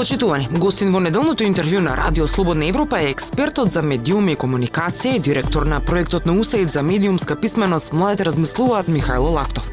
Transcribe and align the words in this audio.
Почитувани, 0.00 0.48
гостин 0.56 0.94
во 0.96 1.00
неделното 1.04 1.44
интервју 1.44 1.82
на 1.84 1.92
Радио 1.92 2.24
Слободна 2.26 2.64
Европа 2.64 3.02
е 3.02 3.10
експертот 3.10 3.68
за 3.68 3.82
медиуми 3.84 4.32
и 4.32 4.36
комуникација 4.40 5.18
и 5.18 5.20
директор 5.20 5.66
на 5.68 5.80
проектот 5.84 6.24
на 6.26 6.32
УСАИД 6.40 6.72
за 6.72 6.82
медиумска 6.82 7.36
писменост 7.36 7.92
Младите 7.92 8.24
размислуваат 8.24 8.88
Михајло 8.88 9.34
Лактов. 9.34 9.68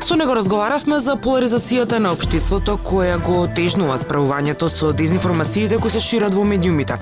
Со 0.00 0.16
него 0.16 0.32
разговаравме 0.32 1.00
за 1.00 1.16
поларизацијата 1.20 1.98
на 1.98 2.14
општеството 2.16 2.78
која 2.80 3.18
го 3.20 3.44
тежнува 3.56 3.98
справувањето 3.98 4.70
со 4.72 4.92
дезинформациите 4.92 5.76
кои 5.76 5.90
се 5.90 6.00
шират 6.00 6.34
во 6.34 6.44
медиумите, 6.48 6.96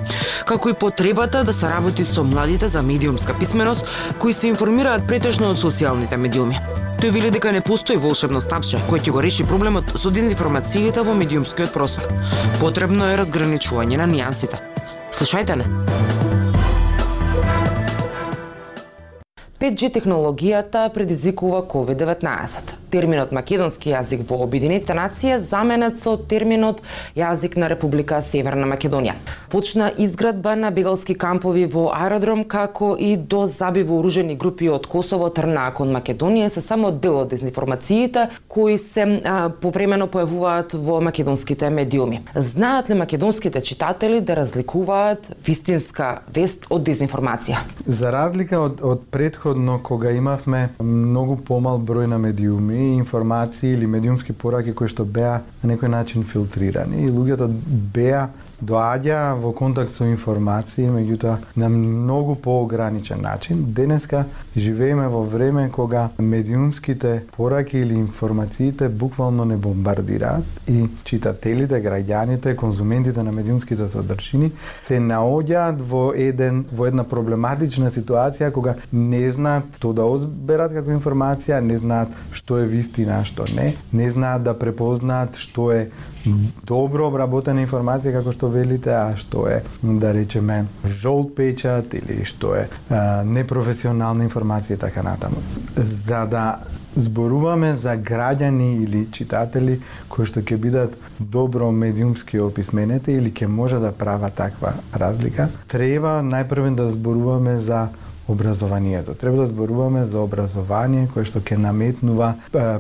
како 0.47 0.69
и 0.69 0.75
потребата 0.75 1.45
да 1.45 1.53
се 1.53 1.71
работи 1.71 2.05
со 2.05 2.25
младите 2.25 2.69
за 2.69 2.83
медиумска 2.83 3.39
писменост 3.39 3.87
кои 4.19 4.33
се 4.33 4.49
информираат 4.49 5.07
претежно 5.07 5.55
од 5.55 5.63
социјалните 5.63 6.17
медиуми. 6.17 6.86
Тој 6.97 7.11
вели 7.13 7.31
дека 7.31 7.53
не 7.53 7.61
постои 7.61 7.99
волшебно 8.01 8.41
стапче 8.41 8.79
кој 8.89 9.03
ќе 9.05 9.13
го 9.13 9.21
реши 9.25 9.45
проблемот 9.45 9.91
со 10.01 10.09
дезинформацијата 10.09 11.05
во 11.05 11.13
медиумскиот 11.19 11.75
простор. 11.75 12.09
Потребно 12.57 13.11
е 13.13 13.19
разграничување 13.21 14.01
на 14.01 14.09
нијансите. 14.09 14.63
Слушајте 15.13 15.59
не. 15.61 15.69
5G 19.61 19.93
технологијата 19.99 20.89
предизвикува 20.97 21.65
COVID-19 21.69 22.76
терминот 22.91 23.33
македонски 23.33 23.91
јазик 23.91 24.25
во 24.29 24.43
Обединетите 24.45 24.95
нации 24.95 25.37
е 25.37 25.41
заменет 25.41 25.99
со 26.01 26.17
терминот 26.17 26.83
јазик 27.17 27.57
на 27.57 27.69
Република 27.69 28.21
Северна 28.23 28.67
Македонија. 28.67 29.15
Почна 29.51 29.91
изградба 29.99 30.55
на 30.57 30.71
бегалски 30.71 31.15
кампови 31.15 31.67
во 31.67 31.89
аеродром 31.95 32.45
како 32.45 32.95
и 32.99 33.17
до 33.17 33.47
заби 33.47 33.83
вооружени 33.83 34.37
групи 34.37 34.69
од 34.69 34.87
Косово 34.87 35.31
трнаа 35.31 35.73
кон 35.75 35.93
Македонија 35.95 36.49
се 36.49 36.61
само 36.61 36.91
дел 36.91 37.23
од 37.23 37.33
дезинформациите 37.35 38.29
кои 38.49 38.79
се 38.79 39.07
а, 39.25 39.49
повремено 39.51 40.07
појавуваат 40.07 40.77
во 40.77 41.01
македонските 41.01 41.71
медиуми. 41.71 42.23
Знаат 42.35 42.91
ли 42.91 42.95
македонските 42.95 43.61
читатели 43.61 44.21
да 44.21 44.37
разликуваат 44.37 45.31
вистинска 45.47 46.23
вест 46.35 46.67
од 46.71 46.87
дезинформација? 46.87 47.63
За 47.87 48.13
разлика 48.15 48.61
од, 48.61 48.83
од 48.83 49.07
предходно 49.11 49.79
кога 49.83 50.13
имавме 50.13 50.69
многу 50.81 51.37
помал 51.37 51.79
број 51.79 52.07
на 52.11 52.19
медиуми 52.19 52.76
и 52.77 52.99
информации 52.99 53.73
или 53.73 53.87
медиумски 53.87 54.33
пораки 54.33 54.75
кои 54.75 54.89
што 54.89 55.05
беа 55.05 55.41
на 55.63 55.73
некој 55.75 55.93
начин 55.93 56.25
филтрирани. 56.25 57.07
И 57.07 57.11
луѓето 57.11 57.49
беа 57.95 58.29
доаѓа 58.63 59.37
во 59.41 59.53
контакт 59.53 59.93
со 59.93 60.07
информации, 60.09 60.89
меѓутоа 60.89 61.37
на 61.57 61.69
многу 61.69 62.37
поограничен 62.37 63.21
начин. 63.23 63.65
Денеска 63.75 64.25
живееме 64.57 65.09
во 65.09 65.23
време 65.25 65.69
кога 65.71 66.11
медиумските 66.19 67.25
пораки 67.37 67.79
или 67.79 67.95
информациите 67.95 68.89
буквално 68.89 69.45
не 69.45 69.57
бомбардираат 69.57 70.45
и 70.69 70.89
читателите, 71.05 71.83
граѓаните, 71.83 72.57
конзументите 72.57 73.23
на 73.23 73.33
медиумските 73.33 73.89
содржини 73.89 74.53
се 74.87 75.01
наоѓаат 75.01 75.83
во 75.83 76.13
еден 76.17 76.65
во 76.73 76.89
една 76.89 77.05
проблематична 77.05 77.91
ситуација 77.91 78.53
кога 78.53 78.77
не 78.93 79.31
знаат 79.33 79.77
што 79.77 79.93
да 79.93 80.07
озберат 80.09 80.73
како 80.73 80.91
информација, 80.95 81.61
не 81.61 81.79
знаат 81.79 82.09
што 82.33 82.61
е 82.63 82.67
вистина, 82.67 83.25
што 83.25 83.45
не, 83.57 83.75
не 83.93 84.11
знаат 84.11 84.43
да 84.49 84.57
препознаат 84.59 85.37
што 85.37 85.73
е 85.73 85.89
добро 86.67 87.07
обработена 87.09 87.63
информација 87.65 88.17
како 88.19 88.33
што 88.35 88.51
велите, 88.53 88.93
а 88.95 89.17
што 89.19 89.47
е 89.51 89.61
да 89.83 90.13
речеме 90.15 90.65
жолт 90.87 91.35
печат 91.37 91.95
или 91.95 92.25
што 92.25 92.55
е 92.57 92.67
а, 92.67 93.23
непрофесионална 93.25 94.27
информација 94.27 94.77
и 94.77 94.83
така 94.87 95.03
натаму. 95.07 95.43
За 95.77 96.25
да 96.27 96.47
зборуваме 96.97 97.77
за 97.77 97.97
граѓани 97.97 98.71
или 98.83 99.07
читатели 99.13 99.79
кои 100.09 100.27
што 100.27 100.41
ќе 100.41 100.57
бидат 100.57 100.97
добро 101.21 101.71
медиумски 101.73 102.41
описменете 102.41 103.13
или 103.13 103.31
ќе 103.31 103.47
може 103.47 103.81
да 103.83 103.93
прават 103.93 104.35
таква 104.35 104.73
разлика, 104.95 105.49
треба 105.69 106.23
најпрвен 106.25 106.75
да 106.75 106.91
зборуваме 106.91 107.59
за 107.61 107.89
образованието. 108.29 109.15
Треба 109.15 109.37
да 109.37 109.47
зборуваме 109.47 110.05
за 110.07 110.21
образование 110.21 111.09
кое 111.15 111.25
што 111.25 111.41
ќе 111.41 111.59
наметнува 111.61 112.35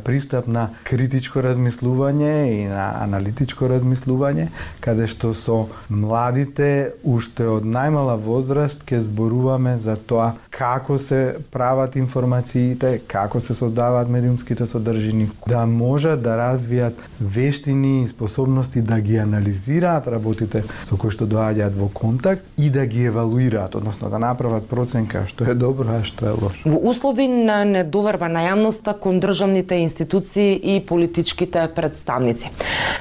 пристап 0.04 0.46
на 0.50 0.68
критичко 0.84 1.42
размислување 1.44 2.32
и 2.50 2.64
на 2.70 2.86
аналитичко 3.02 3.68
размислување, 3.70 4.48
каде 4.80 5.06
што 5.06 5.34
со 5.34 5.66
младите 5.88 6.92
уште 7.04 7.46
од 7.46 7.66
најмала 7.66 8.16
возраст 8.18 8.82
ќе 8.86 9.04
зборуваме 9.06 9.78
за 9.84 9.96
тоа 9.96 10.32
како 10.50 10.98
се 10.98 11.36
прават 11.52 11.96
информациите, 11.96 13.00
како 13.06 13.40
се 13.40 13.54
создаваат 13.54 14.08
медиумските 14.08 14.66
содржини, 14.66 15.28
да 15.46 15.66
можат 15.66 16.22
да 16.22 16.36
развијат 16.40 16.96
вештини 17.20 18.02
и 18.02 18.08
способности 18.08 18.80
да 18.80 19.00
ги 19.00 19.18
анализираат 19.20 20.08
работите 20.08 20.64
со 20.88 20.96
кои 20.96 21.12
што 21.12 21.28
доаѓаат 21.28 21.76
во 21.76 21.90
контакт 21.92 22.42
и 22.56 22.70
да 22.70 22.86
ги 22.86 23.04
евалуираат, 23.10 23.74
односно 23.74 24.10
да 24.10 24.18
направат 24.18 24.68
проценка 24.68 25.26
што 25.26 25.35
е 25.44 25.54
добро, 25.54 26.00
а 26.00 26.04
што 26.04 26.26
е 26.26 26.32
лошо. 26.32 26.62
Во 26.64 26.78
услови 26.90 27.28
на 27.28 27.64
недоверба 27.64 28.28
на 28.32 28.46
јавноста 28.46 28.94
кон 28.98 29.20
државните 29.20 29.76
институции 29.84 30.56
и 30.56 30.80
политичките 30.80 31.68
представници. 31.74 32.50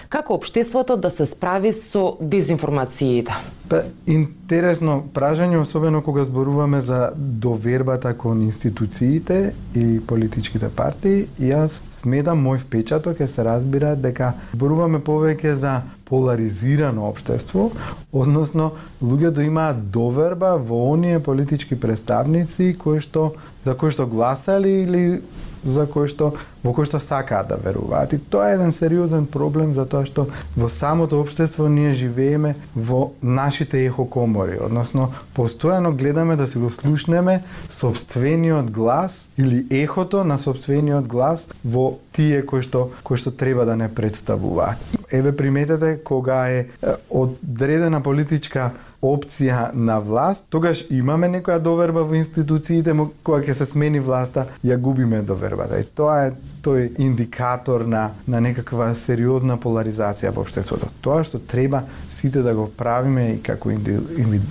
Како 0.10 0.36
општеството 0.36 0.98
да 0.98 1.10
се 1.10 1.26
справи 1.26 1.74
со 1.74 2.18
дезинформациите? 2.20 3.32
Па, 3.70 3.82
интересно 4.06 5.00
прашање, 5.14 5.58
особено 5.58 6.04
кога 6.06 6.24
зборуваме 6.28 6.82
за 6.86 7.10
довербата 7.16 8.14
кон 8.14 8.44
институциите 8.46 9.56
и 9.74 10.00
политичките 10.00 10.70
партии, 10.70 11.26
јас 11.42 11.82
сметам 12.02 12.44
мој 12.46 12.62
впечаток 12.62 13.20
е 13.20 13.28
се 13.28 13.44
разбира 13.48 13.96
дека 13.98 14.36
зборуваме 14.54 15.02
повеќе 15.02 15.56
за 15.58 15.80
поларизирано 16.06 17.08
општество, 17.10 17.72
односно 18.14 18.72
луѓето 19.02 19.42
имаат 19.48 19.90
доверба 19.90 20.56
во 20.62 20.84
оние 20.92 21.20
политички 21.20 21.80
представници 21.80 22.76
кои 22.78 23.02
што 23.02 23.32
за 23.66 23.74
кои 23.74 23.92
што 23.92 24.06
гласали 24.08 24.82
или 24.84 25.22
за 25.66 25.88
кој 25.90 26.08
што 26.12 26.32
во 26.64 26.74
кој 26.74 26.88
што 26.90 27.00
сакаат 27.02 27.50
да 27.50 27.58
веруваат. 27.62 28.14
И 28.14 28.20
тоа 28.22 28.52
е 28.52 28.56
еден 28.60 28.74
сериозен 28.74 29.26
проблем 29.26 29.74
за 29.74 29.86
тоа 29.90 30.06
што 30.06 30.28
во 30.56 30.70
самото 30.70 31.20
општество 31.22 31.68
ние 31.70 31.94
живееме 31.98 32.56
во 32.76 33.12
нашите 33.22 33.82
ехокомори, 33.86 34.60
односно 34.62 35.12
постојано 35.36 35.96
гледаме 35.98 36.36
да 36.36 36.48
се 36.48 36.60
го 36.60 36.70
слушнеме 36.70 37.42
собствениот 37.78 38.72
глас 38.72 39.18
или 39.38 39.66
ехото 39.70 40.24
на 40.24 40.38
собствениот 40.38 41.08
глас 41.08 41.46
во 41.64 41.98
тие 42.14 42.46
кои 42.46 42.62
што 42.62 42.92
кои 43.04 43.18
што 43.18 43.32
треба 43.32 43.66
да 43.66 43.76
не 43.76 43.90
представуваат. 43.90 44.78
Еве 45.12 45.36
приметете 45.36 45.98
кога 45.98 46.48
е 46.50 46.68
одредена 47.10 48.02
политичка 48.02 48.72
опција 49.02 49.70
на 49.74 50.00
власт, 50.00 50.44
тогаш 50.50 50.86
имаме 50.90 51.28
некоја 51.30 51.60
доверба 51.60 52.04
во 52.04 52.16
институциите, 52.16 52.94
кога 53.24 53.42
ќе 53.44 53.54
се 53.54 53.66
смени 53.70 54.00
власта, 54.00 54.48
ја 54.64 54.78
губиме 54.78 55.22
довербата. 55.22 55.80
И 55.80 55.86
тоа 55.86 56.28
е 56.28 56.34
тој 56.66 56.92
индикатор 56.98 57.86
на 57.86 58.10
на 58.28 58.42
некаква 58.42 58.94
сериозна 58.96 59.58
поларизација 59.58 60.34
во 60.34 60.42
општеството. 60.46 60.90
Тоа 61.02 61.24
што 61.24 61.40
треба 61.40 61.84
сите 62.26 62.42
да 62.42 62.56
го 62.56 62.70
правиме 62.78 63.28
и 63.28 63.42
како 63.42 63.70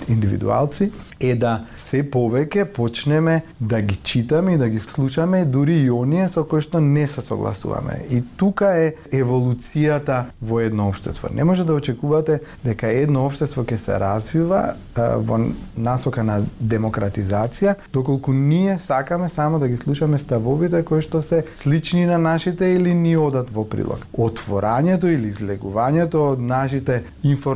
индивидуалци 0.07 0.91
е 1.19 1.33
да 1.35 1.65
се 1.75 2.03
повеќе 2.11 2.65
почнеме 2.71 3.41
да 3.59 3.81
ги 3.81 3.95
читаме 4.03 4.53
и 4.53 4.57
да 4.57 4.69
ги 4.69 4.79
слушаме 4.79 5.45
дури 5.45 5.75
и 5.83 5.91
оние 5.91 6.29
со 6.29 6.45
кои 6.47 6.63
што 6.63 6.79
не 6.79 7.07
се 7.07 7.21
согласуваме. 7.21 7.99
И 8.11 8.21
тука 8.39 8.71
е 8.79 8.93
еволуцијата 9.11 10.31
во 10.41 10.61
едно 10.63 10.87
општество. 10.87 11.29
Не 11.35 11.43
може 11.43 11.65
да 11.65 11.73
очекувате 11.73 12.39
дека 12.63 12.87
едно 12.87 13.25
општество 13.27 13.63
ќе 13.63 13.77
се 13.77 13.99
развива 13.99 14.75
во 14.95 15.39
насока 15.77 16.23
на 16.23 16.41
демократизација, 16.63 17.75
доколку 17.93 18.33
ние 18.33 18.79
сакаме 18.79 19.29
само 19.29 19.59
да 19.59 19.67
ги 19.67 19.77
слушаме 19.77 20.17
ставовите 20.17 20.83
кои 20.83 21.01
што 21.01 21.21
се 21.21 21.43
слични 21.59 22.05
на 22.05 22.17
нашите 22.17 22.65
или 22.65 22.93
ни 22.93 23.17
одат 23.17 23.51
во 23.51 23.67
прилог. 23.67 24.07
Отворањето 24.15 25.11
или 25.11 25.33
излегувањето 25.33 26.31
од 26.31 26.39
нашите 26.39 27.03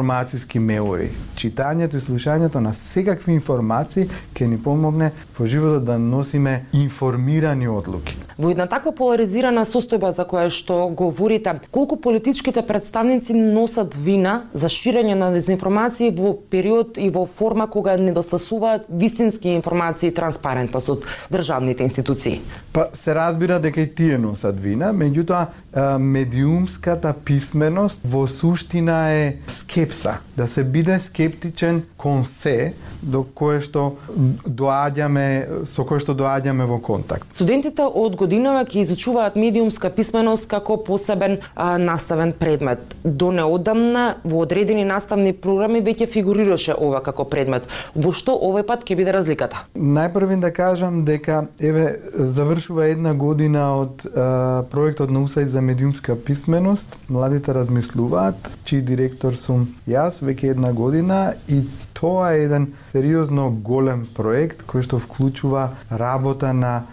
информацијски 0.10 0.60
меури, 0.60 1.10
читањето 1.38 1.98
и 1.98 2.02
слушањето 2.02 2.60
на 2.60 2.74
секакви 2.74 3.34
информации 3.34 4.08
ќе 4.34 4.48
ни 4.50 4.58
помогне 4.58 5.12
во 5.38 5.46
животот 5.46 5.86
да 5.86 6.00
носиме 6.00 6.66
информирани 6.74 7.68
одлуки. 7.68 8.18
Во 8.40 8.54
една 8.54 8.70
таква 8.72 8.94
поларизирана 8.96 9.66
состојба 9.68 10.14
за 10.16 10.24
која 10.24 10.48
што 10.48 10.86
говорите, 10.96 11.58
колку 11.76 11.98
политичките 12.00 12.62
представници 12.64 13.34
носат 13.36 13.98
вина 14.00 14.46
за 14.54 14.70
ширење 14.72 15.18
на 15.20 15.28
дезинформации 15.34 16.08
во 16.16 16.32
период 16.50 16.96
и 16.96 17.10
во 17.12 17.26
форма 17.28 17.68
кога 17.68 17.98
недостасуваат 18.00 18.86
вистински 18.88 19.52
информации 19.52 20.08
и 20.08 20.16
транспарентност 20.16 20.90
од 20.90 21.04
државните 21.28 21.84
институции? 21.84 22.40
Па 22.72 22.88
се 22.94 23.16
разбира 23.16 23.60
дека 23.60 23.82
и 23.84 23.92
тие 23.92 24.18
носат 24.18 24.56
вина, 24.56 24.94
меѓутоа 24.96 26.00
медиумската 26.00 27.12
писменост 27.26 28.00
во 28.08 28.24
суштина 28.28 29.12
е 29.12 29.36
скепса, 29.48 30.16
да 30.38 30.48
се 30.48 30.64
биде 30.64 31.00
скептичен 31.00 31.84
кон 31.98 32.24
се 32.24 32.72
до 33.04 33.26
кое 33.36 33.60
што 33.60 34.00
доаѓаме 34.48 35.68
со 35.68 35.84
кое 35.84 36.00
што 36.00 36.16
доаѓаме 36.16 36.64
во 36.64 36.80
контакт. 36.80 37.28
Студентите 37.36 37.84
од 37.84 38.16
годинава 38.30 38.62
ќе 38.62 38.84
изучуваат 38.84 39.36
медиумска 39.42 39.90
писменост 39.90 40.46
како 40.50 40.76
посебен 40.86 41.40
а, 41.56 41.78
наставен 41.82 42.32
предмет. 42.38 42.80
До 43.04 43.32
неодамна 43.34 44.20
во 44.24 44.44
одредени 44.44 44.84
наставни 44.86 45.34
програми 45.34 45.82
веќе 45.82 46.06
фигурираше 46.14 46.76
ова 46.78 47.02
како 47.02 47.26
предмет. 47.26 47.66
Во 47.96 48.14
што 48.14 48.36
овој 48.38 48.68
пат 48.70 48.86
ќе 48.86 49.00
биде 49.00 49.16
разликата? 49.16 49.64
Најпрвин 49.74 50.46
да 50.46 50.54
кажам 50.54 51.02
дека 51.10 51.48
еве 51.58 51.88
завршува 52.14 52.92
една 52.94 53.16
година 53.18 53.66
од 53.82 54.06
а, 54.06 54.62
проектот 54.70 55.10
на 55.10 55.26
УСАИД 55.26 55.50
за 55.58 55.66
медиумска 55.66 56.14
писменост. 56.16 57.00
Младите 57.10 57.58
размислуваат, 57.58 58.38
чиј 58.70 58.86
директор 58.86 59.34
сум 59.34 59.72
јас 59.90 60.22
веќе 60.22 60.54
една 60.54 60.70
година 60.74 61.34
и 61.50 61.64
тоа 62.00 62.34
е 62.34 62.44
еден 62.44 62.68
сериозно 62.92 63.50
голем 63.52 64.06
проект 64.16 64.64
кој 64.64 64.86
што 64.88 65.00
вклучува 65.04 65.70
работа 65.92 66.54
на 66.54 66.86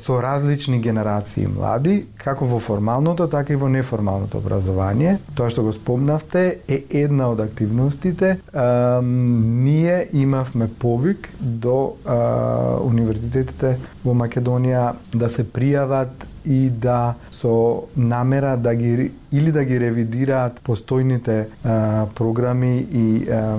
со 0.00 0.20
различни 0.22 0.80
генерации 0.80 1.46
млади, 1.46 2.06
како 2.16 2.48
во 2.48 2.58
формалното, 2.62 3.26
така 3.28 3.52
и 3.52 3.60
во 3.60 3.68
неформалното 3.68 4.38
образование. 4.38 5.18
Тоа 5.34 5.50
што 5.52 5.66
го 5.66 5.72
спомнавте 5.76 6.64
е 6.68 6.80
една 7.04 7.28
од 7.30 7.40
активностите. 7.40 8.38
ние 8.54 10.08
имавме 10.12 10.68
повик 10.68 11.28
до 11.40 11.96
универзитетите 12.84 13.76
во 14.04 14.14
Македонија 14.14 14.94
да 15.12 15.28
се 15.28 15.44
пријават 15.44 16.28
и 16.44 16.70
да 16.70 17.14
со 17.32 17.84
намера 17.96 18.56
да 18.56 18.74
ги 18.74 19.12
или 19.34 19.52
да 19.52 19.64
ги 19.66 19.80
ревидираат 19.80 20.60
постојните 20.62 21.46
а, 21.64 22.06
програми 22.14 22.86
и 22.92 23.26
а, 23.28 23.58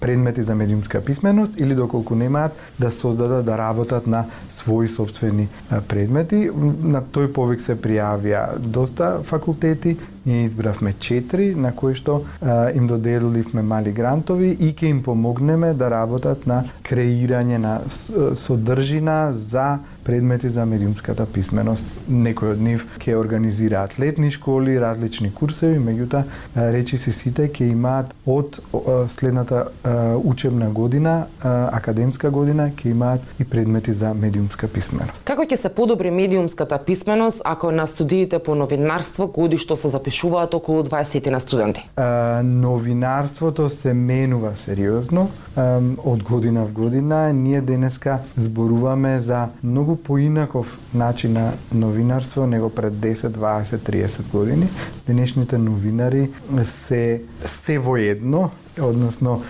предмети 0.00 0.42
за 0.42 0.54
медиумска 0.54 1.00
писменост 1.04 1.60
или 1.60 1.74
доколку 1.74 2.14
немаат 2.14 2.52
да 2.78 2.90
создадат 2.90 3.44
да 3.44 3.58
работат 3.58 4.06
на 4.06 4.24
своји 4.54 4.86
собствени 4.86 5.48
а, 5.70 5.80
предмети. 5.80 6.46
На 6.82 7.02
тој 7.02 7.32
повик 7.34 7.60
се 7.60 7.74
пријавија 7.74 8.58
доста 8.58 9.18
факултети, 9.26 9.96
ние 10.26 10.44
избравме 10.44 10.94
четири 10.98 11.54
на 11.54 11.72
кои 11.74 11.94
што 11.94 12.22
а, 12.40 12.70
им 12.70 12.86
доделивме 12.86 13.62
мали 13.62 13.92
грантови 13.92 14.54
и 14.54 14.70
ќе 14.74 14.90
им 14.94 15.02
помогнеме 15.02 15.74
да 15.74 15.90
работат 15.90 16.46
на 16.46 16.62
креирање 16.86 17.58
на 17.58 17.80
содржина 18.36 19.34
за 19.34 19.78
предмети 20.04 20.48
за 20.48 20.66
медиумската 20.66 21.26
писменост. 21.26 21.82
Некои 22.08 22.54
од 22.54 22.62
нив 22.62 22.86
ќе 23.02 23.18
организираат 23.18 23.98
летни 23.98 24.30
школи, 24.30 24.78
различни 24.80 25.15
курсеви, 25.34 25.78
меѓутоа 25.78 26.22
речи 26.56 26.98
си 26.98 27.12
сите 27.12 27.48
ќе 27.48 27.70
имаат 27.70 28.14
од 28.26 28.60
следната 29.08 29.66
учебна 30.24 30.70
година, 30.70 31.26
академска 31.42 32.30
година, 32.30 32.70
ќе 32.70 32.90
имаат 32.90 33.20
и 33.40 33.44
предмети 33.44 33.92
за 33.92 34.14
медиумска 34.14 34.68
писменост. 34.68 35.24
Како 35.24 35.42
ќе 35.42 35.56
се 35.56 35.68
подобри 35.68 36.10
медиумската 36.10 36.78
писменост 36.78 37.42
ако 37.44 37.70
на 37.70 37.86
студиите 37.86 38.38
по 38.38 38.54
новинарство 38.54 39.26
годишто 39.26 39.76
се 39.76 39.88
запишуваат 39.88 40.54
околу 40.54 40.82
20 40.82 41.30
на 41.30 41.40
студенти? 41.40 41.88
новинарството 42.42 43.70
се 43.70 43.94
менува 43.94 44.52
сериозно 44.64 45.30
од 46.04 46.22
година 46.22 46.64
в 46.64 46.72
година. 46.72 47.32
Ние 47.32 47.60
денеска 47.60 48.18
зборуваме 48.36 49.20
за 49.20 49.48
многу 49.64 49.96
поинаков 49.96 50.78
начин 50.94 51.32
на 51.32 51.52
новинарство 51.74 52.46
него 52.46 52.70
пред 52.70 52.92
10, 52.92 53.14
20, 53.14 53.62
30 53.62 54.30
години. 54.32 54.68
Денешните 55.06 55.58
новинари 55.58 56.30
се 56.88 57.22
се 57.46 57.78
воедно, 57.78 58.50
односно 58.80 59.42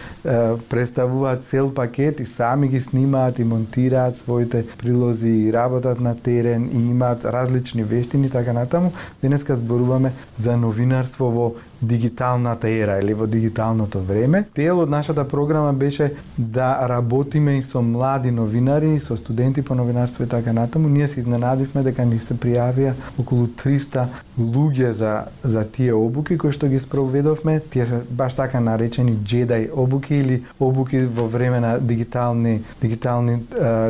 представуваат 0.70 1.44
цел 1.44 1.74
пакет 1.74 2.20
и 2.20 2.24
сами 2.24 2.68
ги 2.68 2.80
снимаат 2.80 3.38
и 3.38 3.44
монтираат 3.44 4.16
своите 4.16 4.66
прилози 4.78 5.28
и 5.28 5.52
работат 5.52 6.00
на 6.00 6.16
терен 6.16 6.70
и 6.72 6.76
имаат 6.76 7.24
различни 7.24 7.82
вештини 7.82 8.30
така 8.30 8.52
натаму. 8.52 8.92
Денеска 9.22 9.56
зборуваме 9.56 10.12
за 10.40 10.56
новинарство 10.56 11.30
во 11.30 11.54
дигиталната 11.82 12.68
ера 12.68 12.98
или 13.02 13.14
во 13.14 13.26
дигиталното 13.26 14.00
време. 14.00 14.44
Дел 14.54 14.80
од 14.80 14.90
нашата 14.90 15.28
програма 15.28 15.72
беше 15.72 16.12
да 16.38 16.88
работиме 16.88 17.58
и 17.58 17.62
со 17.62 17.82
млади 17.82 18.30
новинари, 18.30 19.00
со 19.00 19.16
студенти 19.16 19.62
по 19.62 19.74
новинарство 19.74 20.24
и 20.24 20.28
така 20.28 20.52
натаму. 20.52 20.88
Ние 20.88 21.08
се 21.08 21.20
изненадивме 21.20 21.82
дека 21.82 22.04
ни 22.04 22.18
се 22.18 22.34
пријавија 22.34 22.94
околу 23.18 23.46
300 23.46 24.06
луѓе 24.40 24.90
за 24.90 25.24
за 25.44 25.64
тие 25.64 25.94
обуки 25.94 26.38
кои 26.38 26.52
што 26.52 26.68
ги 26.68 26.80
спроведовме. 26.80 27.60
Тие 27.60 27.86
се 27.86 28.00
баш 28.10 28.34
така 28.34 28.60
наречени 28.60 29.16
джедај 29.16 29.70
обуки 29.72 30.14
или 30.14 30.42
обуки 30.60 31.00
во 31.04 31.28
време 31.28 31.60
на 31.60 31.78
дигитални 31.78 32.62
дигитални 32.82 33.42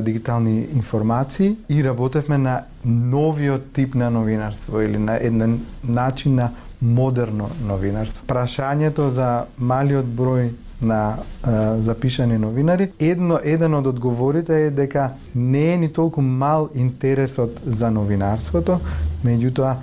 дигитални 0.03 0.67
информации 0.75 1.57
и 1.69 1.85
работевме 1.85 2.39
на 2.39 2.63
новиот 2.85 3.73
тип 3.73 3.95
на 3.95 4.11
новинарство 4.11 4.81
или 4.81 4.99
на 4.99 5.17
еден 5.17 5.61
начин 5.85 6.35
на 6.35 6.51
модерно 6.81 7.49
новинарство. 7.67 8.25
Прашањето 8.27 9.09
за 9.09 9.47
малиот 9.59 10.07
број 10.07 10.51
на 10.81 11.17
е, 11.17 11.51
запишани 11.83 12.39
новинари, 12.39 12.91
едно 13.01 13.39
еден 13.45 13.75
од 13.75 13.87
одговорите 13.87 14.67
е 14.67 14.71
дека 14.71 15.11
не 15.35 15.73
е 15.73 15.77
ни 15.77 15.89
толку 15.93 16.21
мал 16.21 16.69
интересот 16.75 17.61
за 17.67 17.91
новинарството, 17.91 18.81
меѓутоа 19.25 19.77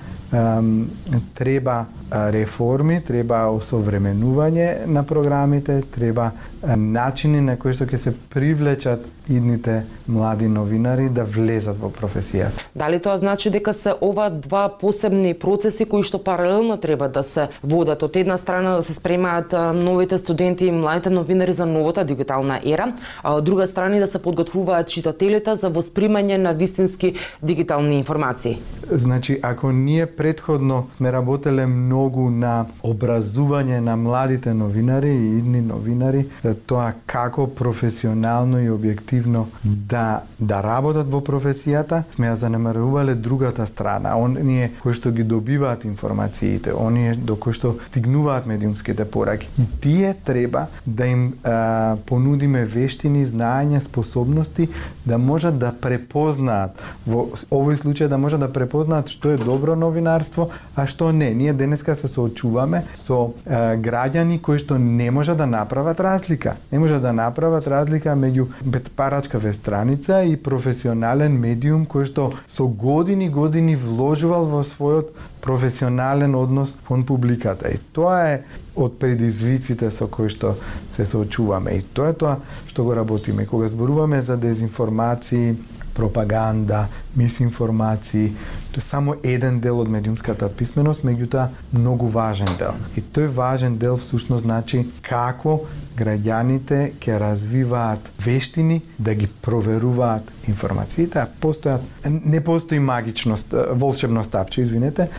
треба 1.34 1.86
реформи, 2.14 3.02
треба 3.02 3.48
осовременување 3.50 4.86
на 4.86 5.04
програмите, 5.04 5.82
треба 5.96 6.32
начини 6.78 7.42
на 7.42 7.58
кои 7.58 7.74
што 7.74 7.86
ќе 7.90 7.98
се 7.98 8.14
привлечат 8.30 9.06
идните 9.30 9.86
млади 10.08 10.48
новинари 10.48 11.10
да 11.10 11.24
влезат 11.24 11.78
во 11.80 11.88
професијата. 11.90 12.60
Дали 12.76 13.00
тоа 13.00 13.18
значи 13.18 13.50
дека 13.50 13.74
се 13.74 13.94
ова 14.02 14.30
два 14.30 14.68
посебни 14.70 15.34
процеси 15.34 15.86
кои 15.86 16.04
што 16.04 16.20
паралелно 16.20 16.78
треба 16.78 17.08
да 17.08 17.24
се 17.24 17.48
водат? 17.64 18.04
Од 18.04 18.16
една 18.16 18.38
страна 18.38 18.76
да 18.76 18.84
се 18.84 18.94
спремаат 18.94 19.56
новите 19.74 20.18
студенти 20.18 20.68
и 20.68 20.72
младите 20.72 21.10
новинари 21.10 21.54
за 21.54 21.66
новата 21.66 22.04
дигитална 22.04 22.60
ера, 22.66 22.94
а 23.24 23.34
од 23.34 23.44
друга 23.44 23.68
страна 23.68 24.00
да 24.00 24.08
се 24.08 24.20
подготвуваат 24.20 24.88
читателите 24.88 25.56
за 25.56 25.72
воспримање 25.72 26.38
на 26.38 26.54
вистински 26.54 27.16
дигитални 27.44 27.98
информации. 27.98 28.60
Значи, 28.92 29.40
ако 29.42 29.72
ние 29.72 30.06
предходно 30.06 30.88
сме 30.98 31.12
работеле 31.12 31.66
многу 31.66 32.03
на 32.30 32.66
образување 32.84 33.80
на 33.80 33.96
младите 33.96 34.54
новинари 34.54 35.10
и 35.10 35.38
идни 35.38 35.62
новинари, 35.62 36.26
за 36.44 36.56
тоа 36.56 36.94
како 37.06 37.48
професионално 37.48 38.60
и 38.60 38.70
објективно 38.70 39.46
да 39.64 40.24
да 40.40 40.62
работат 40.64 41.08
во 41.08 41.22
професијата, 41.24 42.04
сме 42.16 42.28
ја 42.28 42.38
занемарувале 42.42 43.16
другата 43.16 43.66
страна, 43.66 44.16
оние 44.20 44.72
кои 44.82 44.94
што 44.94 45.12
ги 45.12 45.24
добиваат 45.24 45.86
информациите, 45.86 46.74
оние 46.74 47.16
до 47.16 47.36
кои 47.36 47.54
што 47.54 47.76
стигнуваат 47.90 48.46
медиумските 48.46 49.06
пораки. 49.06 49.48
И 49.60 49.66
тие 49.82 50.16
треба 50.26 50.68
да 50.86 51.08
им 51.08 51.34
а, 51.44 51.96
понудиме 52.06 52.66
вештини, 52.66 53.26
знаења, 53.28 53.80
способности 53.80 54.70
да 55.06 55.18
можат 55.18 55.60
да 55.60 55.72
препознаат 55.72 56.80
во 57.06 57.30
овој 57.52 57.80
случај 57.80 58.08
да 58.08 58.18
можат 58.18 58.44
да 58.44 58.52
препознаат 58.52 59.10
што 59.10 59.34
е 59.34 59.38
добро 59.38 59.76
новинарство, 59.76 60.50
а 60.76 60.88
што 60.88 61.12
не. 61.12 61.34
Ние 61.34 61.54
денеска 61.54 61.93
се 61.96 62.08
соочуваме 62.08 62.84
со 63.06 63.34
е, 63.46 63.78
граѓани 63.78 64.40
кои 64.42 64.60
што 64.60 64.78
не 64.78 65.12
можат 65.12 65.38
да 65.38 65.48
направат 65.48 66.00
разлика. 66.00 66.56
Не 66.72 66.80
можат 66.80 67.02
да 67.02 67.14
направат 67.14 67.68
разлика 67.68 68.16
меѓу 68.16 68.48
парачка 68.96 69.40
веб 69.40 69.56
страница 69.56 70.24
и 70.24 70.36
професионален 70.36 71.40
медиум 71.40 71.86
кој 71.86 72.06
што 72.10 72.32
со 72.54 72.68
години 72.68 73.30
години 73.30 73.76
вложувал 73.76 74.46
во 74.46 74.64
својот 74.64 75.14
професионален 75.42 76.36
однос 76.36 76.76
кон 76.88 77.06
публиката. 77.06 77.70
И 77.70 77.78
тоа 77.94 78.20
е 78.34 78.44
од 78.76 78.98
предизвиците 79.00 79.92
со 79.92 80.08
кои 80.08 80.30
што 80.30 80.56
се 80.96 81.06
соочуваме. 81.06 81.78
И 81.78 81.82
тоа 81.94 82.14
е 82.14 82.18
тоа 82.18 82.38
што 82.68 82.84
го 82.84 82.96
работиме. 82.96 83.46
Кога 83.46 83.70
зборуваме 83.70 84.22
за 84.22 84.38
дезинформации, 84.38 85.56
пропаганда, 85.94 86.88
мисинформации, 87.16 88.34
Тоа 88.74 88.82
е 88.82 88.90
само 88.90 89.16
еден 89.24 89.60
дел 89.60 89.80
од 89.80 89.90
медиумската 89.90 90.48
писменост, 90.50 91.04
меѓутоа 91.06 91.52
многу 91.74 92.08
важен 92.10 92.50
дел. 92.58 92.74
И 92.98 93.04
тој 93.06 93.28
важен 93.30 93.78
дел 93.78 94.00
всушност 94.02 94.48
значи 94.48 94.82
како 95.06 95.60
граѓаните 95.94 96.80
ќе 96.98 97.20
развиваат 97.22 98.08
вештини 98.26 98.80
да 98.98 99.14
ги 99.14 99.28
проверуваат 99.46 100.32
информациите, 100.50 101.22
а 101.22 101.28
постојат 101.28 101.86
не 102.10 102.42
постои 102.42 102.80
магичност, 102.80 103.54
э, 103.54 103.78
волшебно 103.78 104.24
стапче, 104.24 104.62
извинете, 104.62 105.10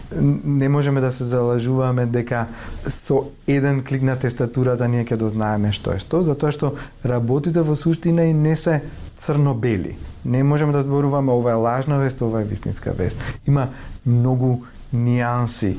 не 0.45 0.69
можеме 0.69 1.01
да 1.01 1.13
се 1.13 1.25
залажуваме 1.25 2.07
дека 2.07 2.47
со 2.91 3.31
еден 3.47 3.85
клик 3.85 4.03
на 4.03 4.19
тестатурата 4.19 4.89
ние 4.89 5.07
ќе 5.07 5.17
дознаеме 5.17 5.71
што 5.73 5.95
е 5.95 6.03
што, 6.03 6.25
затоа 6.27 6.51
што 6.51 6.75
работите 7.05 7.63
во 7.63 7.79
суштина 7.79 8.27
и 8.27 8.35
не 8.35 8.57
се 8.57 8.83
црно-бели. 9.27 9.97
Не 10.25 10.45
можеме 10.45 10.73
да 10.73 10.83
зборуваме 10.83 11.33
ова 11.33 11.51
е 11.51 11.55
лажна 11.55 11.99
вест, 11.99 12.21
ова 12.21 12.41
е 12.41 12.45
вистинска 12.45 12.93
вест. 12.93 13.17
Има 13.47 13.69
многу 14.07 14.63
нијанси 14.95 15.75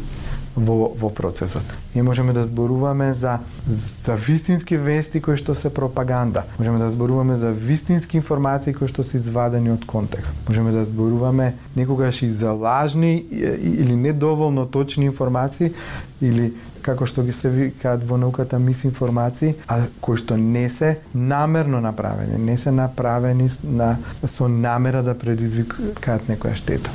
во, 0.56 0.92
во 1.00 1.10
процесот. 1.10 1.64
Ние 1.96 2.04
можеме 2.04 2.34
да 2.34 2.46
зборуваме 2.46 3.14
за, 3.14 3.40
за 3.68 4.16
вистински 4.16 4.78
вести 4.78 5.22
кои 5.22 5.38
што 5.38 5.56
се 5.56 5.74
пропаганда. 5.74 6.44
Можеме 6.60 6.80
да 6.80 6.90
зборуваме 6.90 7.38
за 7.38 7.52
вистински 7.52 8.18
информации 8.18 8.74
кои 8.74 8.88
што 8.88 9.04
се 9.04 9.18
извадени 9.18 9.72
од 9.72 9.86
контекст. 9.86 10.32
Можеме 10.50 10.72
да 10.72 10.86
зборуваме 10.86 11.56
некогаш 11.76 12.22
и 12.22 12.30
за 12.32 12.52
лажни 12.52 13.26
или 13.32 13.96
недоволно 13.96 14.66
точни 14.66 15.06
информации 15.06 15.74
или 16.22 16.54
како 16.86 17.08
што 17.10 17.24
ги 17.26 17.34
се 17.34 17.50
викаат 17.50 18.04
во 18.06 18.18
науката 18.22 18.60
мисинформации, 18.62 19.56
а 19.68 19.82
кои 20.02 20.22
што 20.22 20.38
не 20.38 20.68
се 20.70 20.98
намерно 21.14 21.82
направени, 21.82 22.38
не 22.38 22.58
се 22.58 22.72
направени 22.72 23.50
на, 23.64 23.96
со 24.28 24.48
намера 24.48 25.02
да 25.04 25.18
предизвикаат 25.18 26.30
некоја 26.30 26.56
штета. 26.56 26.92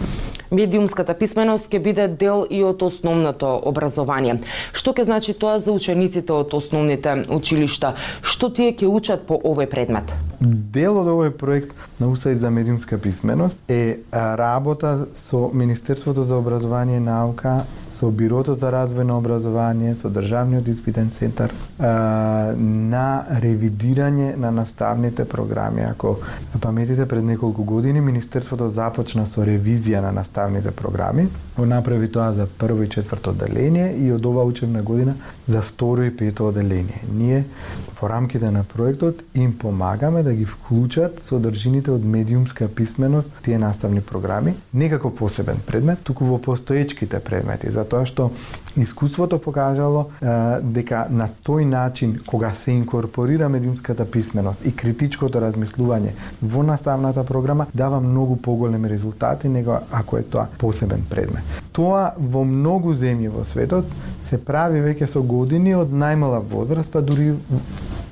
Медиумската 0.51 1.15
писменост 1.15 1.71
ќе 1.71 1.79
биде 1.79 2.09
дел 2.09 2.43
и 2.51 2.63
од 2.67 2.83
основното 2.83 3.53
образование. 3.71 4.41
Што 4.75 4.95
ќе 4.95 5.07
значи 5.07 5.35
тоа 5.39 5.61
за 5.63 5.71
учениците 5.71 6.33
од 6.35 6.55
основните 6.59 7.21
училишта? 7.31 7.95
Што 8.23 8.51
тие 8.51 8.73
ќе 8.75 8.91
учат 8.91 9.27
по 9.29 9.39
овој 9.39 9.71
предмет? 9.71 10.11
Дел 10.41 10.99
од 10.99 11.07
овој 11.07 11.31
проект 11.31 11.79
на 12.01 12.11
УСАИД 12.11 12.41
за 12.43 12.51
медиумска 12.51 12.99
писменост 12.99 13.61
е 13.69 14.01
работа 14.13 15.07
со 15.15 15.51
Министерството 15.55 16.25
за 16.25 16.37
образование 16.37 16.97
и 16.97 17.07
наука 17.07 17.63
со 18.01 18.11
Бирото 18.11 18.55
за 18.55 18.71
развојно 18.73 19.19
образование, 19.19 19.95
со 19.97 20.09
Државниот 20.09 20.69
испитен 20.73 21.11
центар 21.19 21.53
на 21.79 23.05
ревидирање 23.45 24.37
на 24.37 24.51
наставните 24.51 25.25
програми. 25.29 25.85
Ако 25.91 26.17
паметите 26.61 27.07
пред 27.09 27.25
неколку 27.25 27.65
години 27.65 28.01
Министерството 28.01 28.71
започна 28.71 29.27
со 29.27 29.45
ревизија 29.45 30.01
на 30.01 30.13
наставните 30.13 30.71
програми, 30.71 31.29
го 31.57 31.67
направи 31.67 32.09
тоа 32.09 32.33
за 32.33 32.47
прво 32.47 32.83
и 32.83 32.89
четврто 32.89 33.31
одделение 33.31 33.93
и 33.99 34.13
од 34.13 34.27
оваа 34.27 34.49
учебна 34.49 34.83
година 34.83 35.15
за 35.49 35.61
второ 35.63 36.03
и 36.03 36.17
пето 36.17 36.49
одделение. 36.49 37.03
Ние 37.13 37.45
во 38.01 38.09
рамките 38.09 38.51
на 38.51 38.65
проектот 38.65 39.21
им 39.35 39.53
помагаме 39.59 40.23
да 40.23 40.33
ги 40.33 40.45
вклучат 40.45 41.21
содржините 41.21 41.91
од 41.91 42.05
медиумска 42.05 42.69
писменост 42.69 43.29
тие 43.45 43.59
наставни 43.59 44.01
програми, 44.01 44.55
не 44.75 44.89
како 44.89 45.11
посебен 45.11 45.61
предмет, 45.67 46.01
туку 46.05 46.25
во 46.25 46.39
постоечките 46.39 47.21
предмети, 47.21 47.71
затоа 47.91 48.07
што 48.07 48.31
искуството 48.77 49.39
покажало 49.39 50.07
е, 50.23 50.27
дека 50.63 51.07
на 51.11 51.29
тој 51.29 51.65
начин 51.65 52.21
кога 52.27 52.53
се 52.55 52.73
инкорпорира 52.73 53.49
медиумската 53.49 54.05
писменост 54.05 54.65
и 54.65 54.73
критичкото 54.73 55.41
размислување 55.41 56.15
во 56.43 56.63
наставната 56.63 57.25
програма 57.25 57.67
дава 57.75 58.01
многу 58.01 58.37
поголеми 58.37 58.89
резултати 58.89 59.49
него 59.49 59.81
ако 59.91 60.19
е 60.19 60.23
тоа 60.23 60.47
посебен 60.59 61.05
предмет. 61.11 61.43
Тоа 61.73 62.15
во 62.17 62.45
многу 62.45 62.95
земји 62.95 63.29
во 63.29 63.45
светот 63.45 63.87
се 64.29 64.39
прави 64.39 64.81
веќе 64.81 65.07
со 65.07 65.23
години 65.23 65.75
од 65.75 65.91
најмала 65.91 66.39
возраст, 66.39 66.93
па 66.93 67.03
дури 67.03 67.35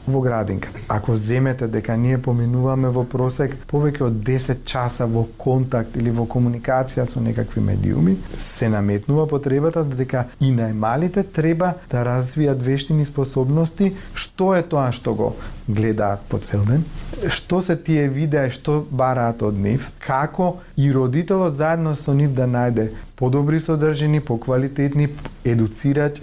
во 0.07 0.21
градинка. 0.21 0.69
Ако 0.89 1.17
земете 1.17 1.67
дека 1.67 1.97
ние 1.97 2.17
поминуваме 2.19 2.89
во 2.89 3.03
просек 3.05 3.53
повеќе 3.69 4.07
од 4.07 4.15
10 4.25 4.63
часа 4.65 5.05
во 5.05 5.27
контакт 5.37 5.97
или 6.01 6.09
во 6.11 6.25
комуникација 6.25 7.05
со 7.05 7.21
некакви 7.21 7.61
медиуми, 7.61 8.17
се 8.41 8.71
наметнува 8.73 9.27
потребата 9.29 9.85
дека 9.85 10.25
и 10.41 10.49
најмалите 10.49 11.27
треба 11.33 11.75
да 11.91 12.07
развијат 12.09 12.65
вештини 12.65 13.05
способности, 13.05 13.93
што 14.15 14.55
е 14.57 14.63
тоа 14.63 14.89
што 14.93 15.15
го 15.15 15.35
гледаат 15.69 16.25
по 16.29 16.39
цел 16.39 16.65
ден, 16.65 16.85
што 17.29 17.61
се 17.63 17.77
тие 17.77 18.09
видеа 18.09 18.47
и 18.49 18.55
што 18.57 18.81
бараат 18.91 19.43
од 19.45 19.61
нив, 19.61 19.91
како 20.01 20.57
и 20.77 20.89
родителот 20.93 21.61
заедно 21.61 21.93
со 21.97 22.17
нив 22.17 22.33
да 22.33 22.49
најде 22.49 22.89
подобри 23.19 23.61
содржини, 23.61 24.21
поквалитетни, 24.21 25.09
едуцираат, 25.45 26.21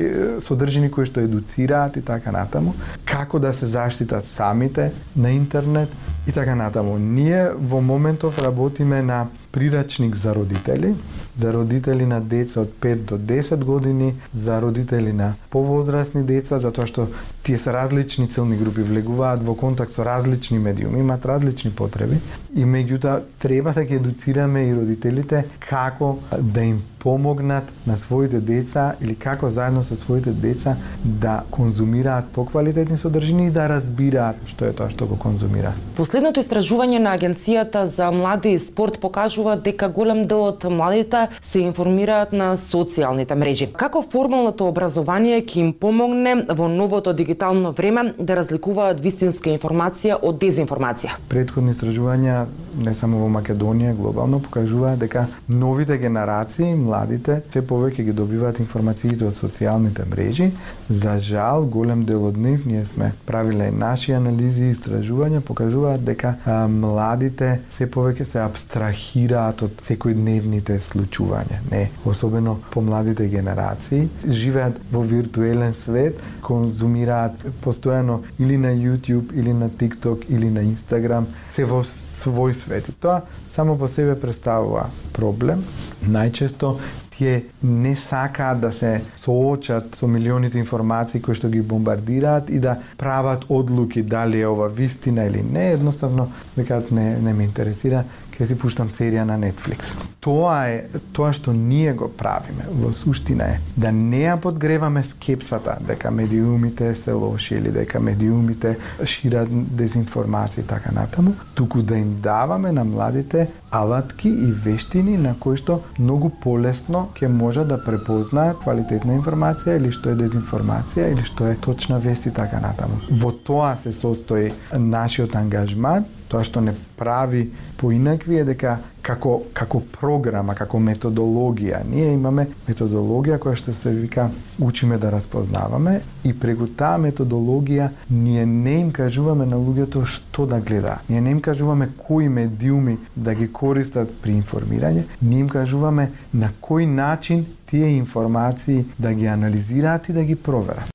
содржини 0.48 0.88
кои 0.92 1.06
што 1.06 1.20
едуцираат 1.20 1.98
и 2.00 2.02
така 2.06 2.32
натаму, 2.32 2.72
како 3.04 3.40
да 3.40 3.52
се 3.54 3.68
заштитат 3.68 4.30
сами? 4.38 4.55
Самите 4.56 4.92
на 5.16 5.32
интернет 5.32 5.90
и 6.28 6.32
така 6.32 6.56
натаму. 6.56 6.98
Ние 6.98 7.52
во 7.52 7.82
моментов 7.82 8.40
работиме 8.40 9.02
на 9.02 9.28
прирачник 9.56 10.16
за 10.16 10.36
родители, 10.36 10.94
за 11.42 11.54
родители 11.54 12.06
на 12.06 12.20
деца 12.22 12.62
од 12.62 12.72
5 12.82 12.96
до 12.96 13.18
10 13.18 13.64
години, 13.64 14.14
за 14.36 14.62
родители 14.62 15.14
на 15.14 15.34
повозрастни 15.50 16.24
деца, 16.28 16.60
затоа 16.60 16.88
што 16.92 17.08
тие 17.48 17.58
се 17.58 17.72
различни 17.72 18.28
целни 18.28 18.58
групи, 18.60 18.84
влегуваат 18.84 19.46
во 19.48 19.56
контакт 19.56 19.96
со 19.96 20.04
различни 20.04 20.60
медиуми, 20.60 21.00
имаат 21.00 21.26
различни 21.26 21.72
потреби 21.72 22.20
и 22.56 22.66
меѓутоа 22.66 23.22
треба 23.40 23.72
да 23.74 23.86
ги 23.86 23.96
едуцираме 23.96 24.66
и 24.68 24.76
родителите 24.76 25.46
како 25.60 26.18
да 26.40 26.64
им 26.64 26.84
помогнат 27.06 27.64
на 27.88 27.98
своите 27.98 28.40
деца 28.42 28.96
или 29.02 29.14
како 29.16 29.50
заедно 29.54 29.84
со 29.86 29.96
своите 29.96 30.32
деца 30.32 30.74
да 31.04 31.44
конзумираат 31.52 32.32
поквалитетни 32.34 32.98
содржини 32.98 33.48
и 33.48 33.52
да 33.54 33.68
разбираат 33.70 34.40
што 34.50 34.66
е 34.66 34.74
тоа 34.74 34.90
што 34.90 35.06
го 35.06 35.20
конзумираат. 35.22 35.78
Последното 36.00 36.42
истражување 36.42 36.98
на 36.98 37.14
Агенцијата 37.14 37.84
за 37.86 38.10
млади 38.12 38.56
и 38.58 38.60
спорт 38.60 38.98
покажува 39.04 39.45
дека 39.54 39.90
голем 39.94 40.26
дел 40.28 40.48
од 40.50 40.66
младите 40.66 41.28
се 41.42 41.62
информираат 41.62 42.34
на 42.34 42.54
социјалните 42.58 43.38
мрежи. 43.38 43.70
Како 43.78 44.02
формалното 44.02 44.68
образование 44.68 45.42
ќе 45.42 45.62
им 45.62 45.74
помогне 45.74 46.36
во 46.50 46.68
новото 46.68 47.14
дигитално 47.14 47.72
време 47.72 48.14
да 48.18 48.36
разликуваат 48.42 49.02
вистинска 49.06 49.54
информација 49.54 50.18
од 50.22 50.42
дезинформација? 50.42 51.20
Предходни 51.30 51.76
истражувања 51.78 52.46
не 52.78 52.94
само 52.96 53.20
во 53.24 53.30
Македонија, 53.32 53.94
глобално 53.96 54.40
покажуваат 54.40 55.00
дека 55.00 55.26
новите 55.50 55.98
генерации, 55.98 56.74
младите, 56.76 57.42
се 57.54 57.62
повеќе 57.62 58.06
ги 58.08 58.14
добиваат 58.16 58.60
информациите 58.60 59.28
од 59.28 59.38
социјалните 59.40 60.06
мрежи. 60.12 60.52
За 60.90 61.18
жал, 61.20 61.66
голем 61.66 62.06
дел 62.06 62.26
од 62.28 62.38
нив, 62.38 62.66
ние 62.66 62.86
сме 62.86 63.12
правиле 63.26 63.72
наши 63.72 64.14
анализи 64.14 64.70
и 64.70 64.76
истражувања, 64.76 65.42
покажуваат 65.42 66.06
дека 66.06 66.36
а, 66.46 66.68
младите 66.68 67.60
се 67.70 67.88
повеќе 67.92 68.28
се 68.32 68.42
абстрахираат 68.44 69.64
од 69.66 69.84
секојдневните 69.88 70.80
случувања. 70.90 71.62
Не, 71.72 71.90
особено 72.06 72.60
по 72.72 72.82
младите 72.82 73.28
генерации, 73.30 74.10
живеат 74.28 74.80
во 74.92 75.02
виртуелен 75.02 75.74
свет, 75.86 76.20
конзумираат 76.46 77.42
постојано 77.64 78.22
или 78.40 78.58
на 78.58 78.74
YouTube, 78.76 79.34
или 79.34 79.54
на 79.54 79.70
TikTok, 79.70 80.28
или 80.30 80.50
на 80.50 80.64
Instagram, 80.64 81.26
се 81.56 81.66
во 81.66 81.84
свој 82.16 82.54
свет. 82.54 82.90
И 82.90 82.94
тоа 82.94 83.22
само 83.56 83.78
по 83.78 83.88
себе 83.88 84.16
представува 84.16 84.90
проблем. 85.14 85.64
Најчесто 86.06 86.78
тие 87.18 87.44
не 87.64 87.96
сакаат 87.96 88.60
да 88.60 88.72
се 88.72 89.02
соочат 89.18 89.96
со 89.96 90.08
милионите 90.08 90.60
информации 90.60 91.22
кои 91.22 91.36
што 91.36 91.50
ги 91.50 91.62
бомбардираат 91.62 92.50
и 92.50 92.60
да 92.60 92.76
прават 92.98 93.46
одлуки 93.50 94.04
дали 94.04 94.42
е 94.42 94.48
ова 94.48 94.68
вистина 94.68 95.26
или 95.26 95.44
не, 95.44 95.72
едноставно 95.72 96.32
векаат 96.58 96.92
не, 96.92 97.18
не 97.20 97.34
ме 97.34 97.44
интересира, 97.44 98.04
ќе 98.36 98.48
си 98.48 98.58
пуштам 98.60 98.90
серија 98.92 99.24
на 99.28 99.38
Netflix. 99.40 99.92
Тоа 100.20 100.68
е 100.70 101.02
тоа 101.14 101.32
што 101.36 101.54
ние 101.54 101.94
го 101.94 102.10
правиме 102.10 102.66
во 102.70 102.92
суштина 102.94 103.50
е 103.56 103.60
да 103.78 103.92
не 103.92 104.24
ја 104.26 104.38
подгреваме 104.42 105.04
скепсата 105.04 105.78
дека 105.88 106.12
медиумите 106.12 106.96
се 106.96 107.14
лоши 107.14 107.56
или 107.56 107.72
дека 107.72 108.00
медиумите 108.00 108.78
шират 109.06 109.48
дезинформации 109.52 110.64
и 110.64 110.68
така 110.68 110.92
натаму, 110.92 111.36
туку 111.54 111.82
да 111.82 111.98
им 111.98 112.18
даваме 112.22 112.72
на 112.72 112.84
младите 112.84 113.48
алатки 113.72 114.30
и 114.30 114.52
вештини 114.52 115.18
на 115.18 115.36
кои 115.40 115.58
што 115.60 115.80
многу 116.00 116.30
полесно 116.30 117.10
ќе 117.16 117.28
можат 117.28 117.68
да 117.72 117.80
препознаат 117.82 118.62
квалитетна 118.64 119.16
информација 119.20 119.78
или 119.80 119.92
што 119.92 120.12
е 120.12 120.20
дезинформација 120.20 121.12
или 121.12 121.26
што 121.28 121.52
е 121.52 121.60
точна 121.62 122.00
вест 122.00 122.26
и 122.26 122.34
така 122.34 122.60
натаму. 122.64 123.00
Во 123.12 123.32
тоа 123.32 123.76
се 123.84 123.92
состои 123.92 124.52
нашиот 124.74 125.36
ангажман 125.36 126.06
Тоа 126.28 126.44
што 126.44 126.62
не 126.62 126.74
прави 126.98 127.50
поинакви 127.78 128.40
е 128.42 128.46
дека 128.46 128.78
како 129.06 129.36
како 129.54 129.82
програма, 130.00 130.56
како 130.58 130.80
методологија, 130.82 131.84
ние 131.90 132.14
имаме 132.14 132.48
методологија 132.68 133.38
која 133.42 133.60
што 133.60 133.76
се 133.78 133.94
вика 133.94 134.30
учиме 134.60 134.98
да 134.98 135.12
распознаваме 135.14 136.00
и 136.24 136.34
преку 136.34 136.68
таа 136.68 136.98
методологија 137.04 137.90
ние 138.10 138.46
не 138.46 138.80
им 138.80 138.92
кажуваме 138.92 139.46
на 139.46 139.60
луѓето 139.62 140.06
што 140.06 140.48
да 140.50 140.60
гледа. 140.60 140.98
Ние 141.10 141.22
не 141.22 141.36
им 141.38 141.42
кажуваме 141.42 141.90
кои 141.98 142.30
медиуми 142.30 142.98
да 143.16 143.36
ги 143.36 143.52
користат 143.52 144.10
при 144.22 144.34
информирање, 144.34 145.06
ние 145.22 145.46
им 145.46 145.50
кажуваме 145.50 146.10
на 146.34 146.50
кој 146.62 146.86
начин 146.86 147.46
тие 147.70 147.94
информации 147.98 148.86
да 149.00 149.14
ги 149.14 149.26
анализираат 149.26 150.10
и 150.10 150.14
да 150.14 150.24
ги 150.24 150.36
проверат. 150.36 150.95